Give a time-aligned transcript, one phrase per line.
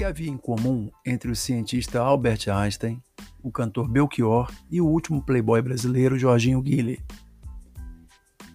[0.00, 3.02] que havia em comum entre o cientista Albert Einstein,
[3.42, 7.04] o cantor Belchior e o último playboy brasileiro Jorginho Guille?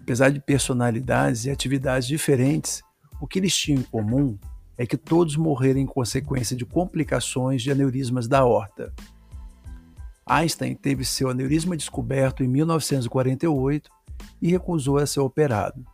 [0.02, 2.82] Apesar de personalidades e atividades diferentes,
[3.22, 4.40] o que eles tinham em comum
[4.76, 8.92] é que todos morreram em consequência de complicações de aneurismas da aorta.
[10.26, 13.88] Einstein teve seu aneurisma descoberto em 1948
[14.42, 15.86] e recusou a ser operado.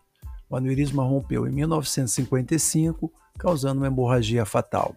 [0.49, 4.95] O aneurisma rompeu em 1955, causando uma hemorragia fatal.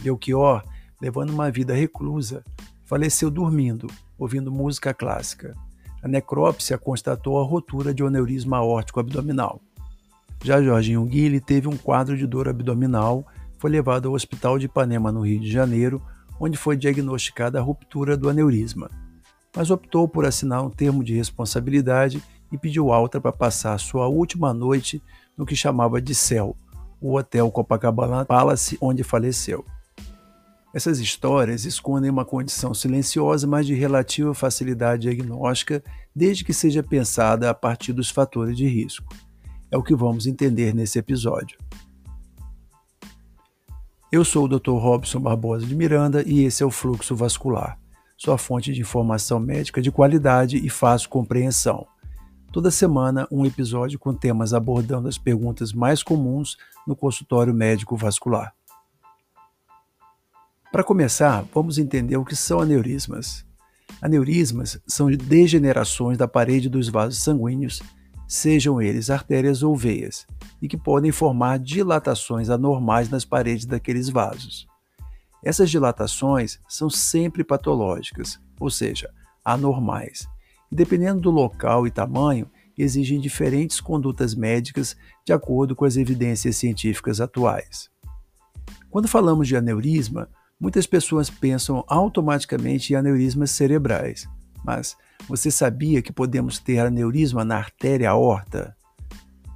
[0.00, 0.62] Belchior,
[1.00, 2.44] levando uma vida reclusa,
[2.84, 3.86] faleceu dormindo,
[4.18, 5.54] ouvindo música clássica.
[6.02, 9.60] A necrópsia constatou a rotura de um aneurisma aórtico abdominal.
[10.42, 13.24] Já Jorginho Guille teve um quadro de dor abdominal,
[13.58, 16.02] foi levado ao Hospital de Ipanema, no Rio de Janeiro,
[16.40, 18.90] onde foi diagnosticada a ruptura do aneurisma.
[19.54, 24.54] Mas optou por assinar um termo de responsabilidade e pediu alta para passar sua última
[24.54, 25.02] noite
[25.36, 26.56] no que chamava de céu,
[27.00, 29.64] o Hotel Copacabana Palace, onde faleceu.
[30.72, 35.82] Essas histórias escondem uma condição silenciosa, mas de relativa facilidade diagnóstica,
[36.14, 39.12] desde que seja pensada a partir dos fatores de risco.
[39.68, 41.58] É o que vamos entender nesse episódio.
[44.12, 44.72] Eu sou o Dr.
[44.72, 47.78] Robson Barbosa de Miranda e esse é o Fluxo Vascular,
[48.16, 51.86] sua fonte de informação médica de qualidade e fácil compreensão.
[52.52, 58.52] Toda semana, um episódio com temas abordando as perguntas mais comuns no consultório médico vascular.
[60.72, 63.44] Para começar, vamos entender o que são aneurismas.
[64.00, 67.82] Aneurismas são degenerações da parede dos vasos sanguíneos
[68.30, 70.24] sejam eles artérias ou veias,
[70.62, 74.68] e que podem formar dilatações anormais nas paredes daqueles vasos.
[75.44, 79.10] Essas dilatações são sempre patológicas, ou seja,
[79.44, 80.28] anormais,
[80.70, 82.48] e dependendo do local e tamanho,
[82.78, 87.90] exigem diferentes condutas médicas de acordo com as evidências científicas atuais.
[88.88, 90.28] Quando falamos de aneurisma,
[90.60, 94.28] muitas pessoas pensam automaticamente em aneurismas cerebrais,
[94.62, 94.96] mas
[95.26, 98.76] você sabia que podemos ter aneurisma na artéria aorta?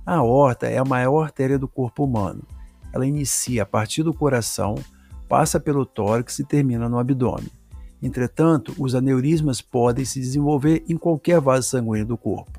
[0.06, 2.42] A aorta é a maior artéria do corpo humano.
[2.92, 4.76] Ela inicia a partir do coração,
[5.28, 7.50] passa pelo tórax e termina no abdômen.
[8.02, 12.52] Entretanto, os aneurismas podem se desenvolver em qualquer vaso sanguíneo do corpo.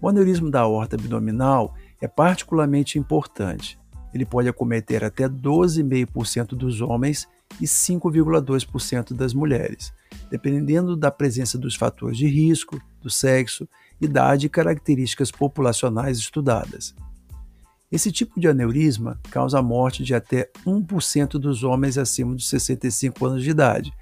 [0.00, 3.78] O aneurisma da aorta abdominal é particularmente importante.
[4.14, 7.26] Ele pode acometer até 12,5% dos homens
[7.60, 9.92] e 5,2% das mulheres,
[10.30, 13.68] dependendo da presença dos fatores de risco, do sexo,
[14.00, 16.94] idade e características populacionais estudadas.
[17.90, 23.26] Esse tipo de aneurisma causa a morte de até 1% dos homens acima de 65
[23.26, 23.92] anos de idade,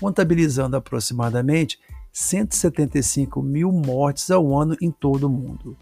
[0.00, 1.78] contabilizando aproximadamente
[2.12, 5.76] 175 mil mortes ao ano em todo o mundo.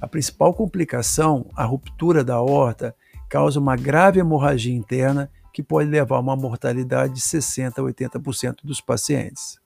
[0.00, 2.94] A principal complicação, a ruptura da aorta,
[3.28, 8.56] causa uma grave hemorragia interna que pode levar a uma mortalidade de 60% a 80%
[8.64, 9.58] dos pacientes.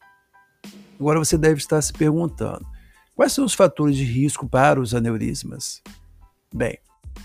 [0.98, 2.66] Agora você deve estar se perguntando:
[3.14, 5.82] quais são os fatores de risco para os aneurismas?
[6.52, 6.78] Bem,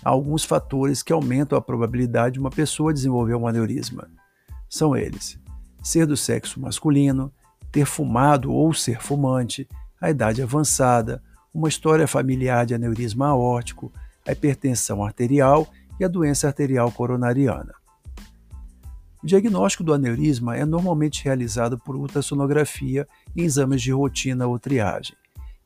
[0.04, 4.10] há alguns fatores que aumentam a probabilidade de uma pessoa desenvolver um aneurisma.
[4.70, 5.40] São eles:
[5.82, 7.32] ser do sexo masculino,
[7.72, 9.68] ter fumado ou ser fumante,
[10.02, 11.22] a idade avançada,
[11.54, 13.92] uma história familiar de aneurisma aórtico,
[14.28, 15.68] a hipertensão arterial
[16.00, 17.74] e a doença arterial coronariana.
[19.22, 23.06] O diagnóstico do aneurisma é normalmente realizado por ultrassonografia
[23.36, 25.16] em exames de rotina ou triagem.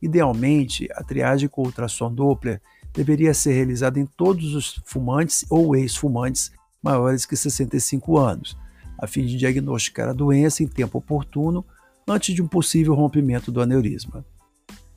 [0.02, 2.60] Idealmente, a triagem com ultrassom Doppler
[2.92, 6.52] deveria ser realizada em todos os fumantes ou ex-fumantes
[6.82, 8.58] maiores que 65 anos,
[8.98, 11.64] a fim de diagnosticar a doença em tempo oportuno
[12.08, 14.26] antes de um possível rompimento do aneurisma.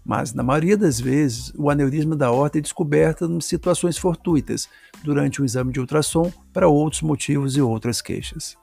[0.06, 4.68] Mas, na maioria das vezes, o aneurisma da aorta é descoberto em situações fortuitas,
[5.02, 8.56] durante um exame de ultrassom, para outros motivos e outras queixas.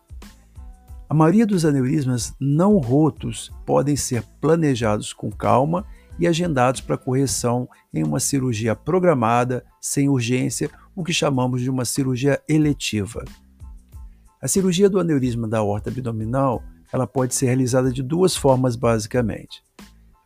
[1.10, 5.86] A maioria dos aneurismas não rotos podem ser planejados com calma
[6.18, 11.84] e agendados para correção em uma cirurgia programada, sem urgência, o que chamamos de uma
[11.84, 13.26] cirurgia eletiva.
[14.42, 19.62] A cirurgia do aneurisma da aorta abdominal ela pode ser realizada de duas formas basicamente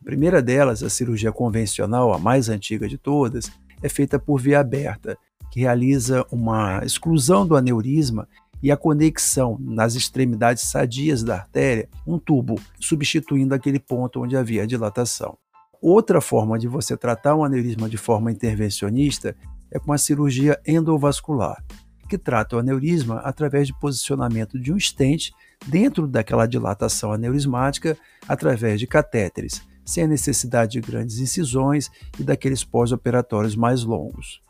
[0.08, 3.52] primeira delas, a cirurgia convencional, a mais antiga de todas,
[3.84, 5.18] é feita por via aberta,
[5.52, 8.26] que realiza uma exclusão do aneurisma
[8.64, 14.66] e a conexão nas extremidades sadias da artéria, um tubo, substituindo aquele ponto onde havia
[14.66, 15.38] dilatação.
[15.82, 19.36] Outra forma de você tratar um aneurisma de forma intervencionista
[19.70, 21.62] é com a cirurgia endovascular,
[22.08, 25.32] que trata o aneurisma através de posicionamento de um stent
[25.66, 31.90] dentro daquela dilatação aneurismática através de catéteres, sem a necessidade de grandes incisões
[32.20, 34.42] e daqueles pós-operatórios mais longos.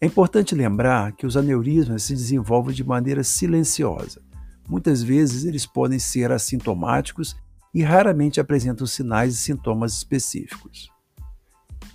[0.00, 4.22] É importante lembrar que os aneurismas se desenvolvem de maneira silenciosa.
[4.68, 7.36] Muitas vezes eles podem ser assintomáticos
[7.74, 10.90] e raramente apresentam sinais e sintomas específicos.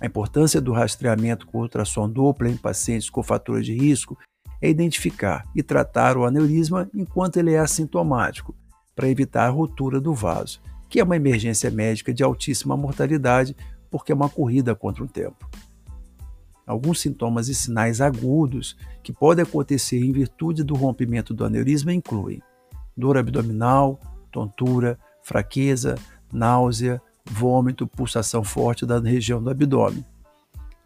[0.00, 4.18] A importância do rastreamento com ultrassom dupla em pacientes com fatores de risco
[4.60, 8.54] é identificar e tratar o aneurisma enquanto ele é assintomático,
[8.94, 13.56] para evitar a ruptura do vaso, que é uma emergência médica de altíssima mortalidade
[13.90, 15.48] porque é uma corrida contra o tempo.
[16.66, 22.42] Alguns sintomas e sinais agudos que podem acontecer em virtude do rompimento do aneurisma incluem
[22.96, 24.00] dor abdominal,
[24.32, 25.96] tontura, fraqueza,
[26.32, 27.00] náusea,
[27.30, 30.04] vômito, pulsação forte da região do abdômen.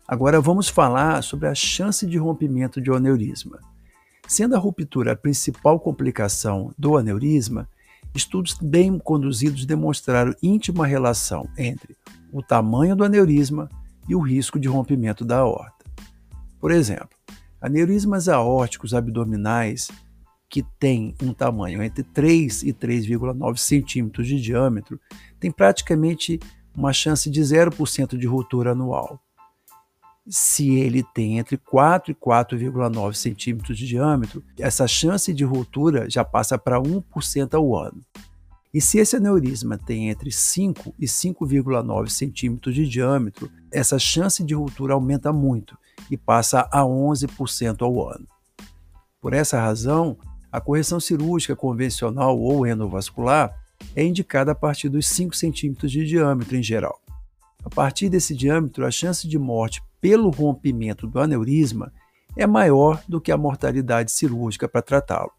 [0.06, 3.60] Agora vamos falar sobre a chance de rompimento de aneurisma.
[4.26, 7.68] Sendo a ruptura a principal complicação do aneurisma,
[8.14, 11.96] estudos bem conduzidos demonstraram íntima relação entre
[12.32, 13.68] o tamanho do aneurisma
[14.08, 15.84] e o risco de rompimento da aorta.
[16.60, 17.10] Por exemplo,
[17.60, 19.88] aneurismas aórticos abdominais
[20.50, 25.00] que têm um tamanho entre 3 e 3,9 centímetros de diâmetro
[25.38, 26.40] têm praticamente
[26.76, 29.20] uma chance de 0% de ruptura anual.
[30.28, 36.24] Se ele tem entre 4 e 4,9 centímetros de diâmetro, essa chance de ruptura já
[36.24, 38.04] passa para 1% ao ano.
[38.72, 44.54] E se esse aneurisma tem entre 5 e 5,9 centímetros de diâmetro, essa chance de
[44.54, 45.76] ruptura aumenta muito
[46.10, 48.26] e passa a 11% ao ano.
[49.20, 50.16] Por essa razão,
[50.50, 53.54] a correção cirúrgica convencional ou endovascular
[53.94, 57.00] é indicada a partir dos 5 centímetros de diâmetro em geral.
[57.64, 61.92] A partir desse diâmetro, a chance de morte pelo rompimento do aneurisma
[62.36, 65.32] é maior do que a mortalidade cirúrgica para tratá-lo.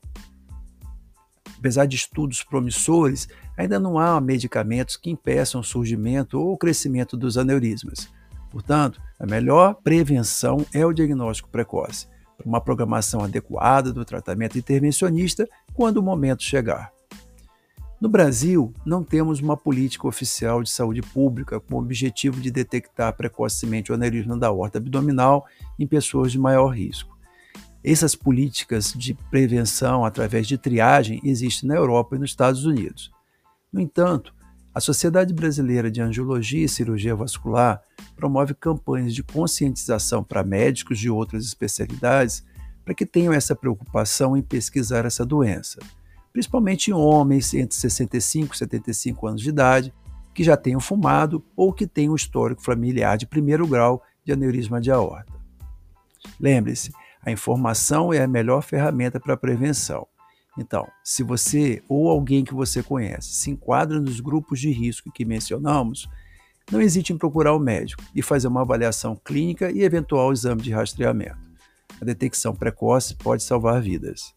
[1.57, 7.15] Apesar de estudos promissores, ainda não há medicamentos que impeçam o surgimento ou o crescimento
[7.15, 8.09] dos aneurismas.
[8.49, 12.07] Portanto, a melhor prevenção é o diagnóstico precoce,
[12.45, 16.91] uma programação adequada do tratamento intervencionista quando o momento chegar.
[18.01, 23.13] No Brasil, não temos uma política oficial de saúde pública com o objetivo de detectar
[23.15, 25.45] precocemente o aneurisma da horta abdominal
[25.77, 27.15] em pessoas de maior risco.
[27.83, 33.11] Essas políticas de prevenção através de triagem existem na Europa e nos Estados Unidos.
[33.71, 34.33] No entanto,
[34.73, 37.81] a Sociedade Brasileira de Angiologia e Cirurgia Vascular
[38.15, 42.45] promove campanhas de conscientização para médicos de outras especialidades
[42.85, 45.79] para que tenham essa preocupação em pesquisar essa doença,
[46.31, 49.93] principalmente em homens entre 65 e 75 anos de idade
[50.33, 54.89] que já tenham fumado ou que tenham histórico familiar de primeiro grau de aneurisma de
[54.89, 55.33] aorta.
[56.39, 60.07] Lembre-se, a informação é a melhor ferramenta para a prevenção.
[60.57, 65.23] Então, se você ou alguém que você conhece se enquadra nos grupos de risco que
[65.23, 66.09] mencionamos,
[66.69, 70.71] não hesite em procurar o médico e fazer uma avaliação clínica e eventual exame de
[70.71, 71.39] rastreamento.
[72.01, 74.33] A detecção precoce pode salvar vidas.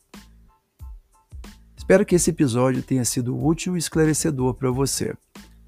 [1.77, 5.15] Espero que esse episódio tenha sido útil e esclarecedor para você.